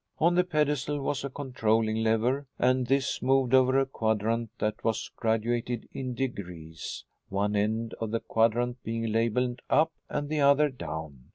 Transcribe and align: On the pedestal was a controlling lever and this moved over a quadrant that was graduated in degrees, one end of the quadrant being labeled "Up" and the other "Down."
On 0.17 0.33
the 0.33 0.43
pedestal 0.43 0.99
was 0.99 1.23
a 1.23 1.29
controlling 1.29 1.97
lever 2.01 2.47
and 2.57 2.87
this 2.87 3.21
moved 3.21 3.53
over 3.53 3.77
a 3.77 3.85
quadrant 3.85 4.49
that 4.57 4.83
was 4.83 5.11
graduated 5.15 5.87
in 5.93 6.15
degrees, 6.15 7.05
one 7.29 7.55
end 7.55 7.93
of 7.99 8.09
the 8.09 8.19
quadrant 8.19 8.81
being 8.83 9.05
labeled 9.11 9.61
"Up" 9.69 9.91
and 10.09 10.27
the 10.27 10.39
other 10.39 10.69
"Down." 10.69 11.25